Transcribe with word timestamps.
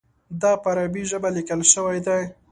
دا 0.41 0.51
په 0.61 0.67
عربي 0.71 1.03
ژبه 1.09 1.29
لیکل 1.37 1.61
شوی 1.73 1.99
دی. 2.05 2.21